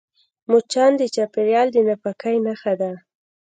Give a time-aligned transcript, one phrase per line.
[0.51, 2.91] مچان د چاپېریال د ناپاکۍ نښه ده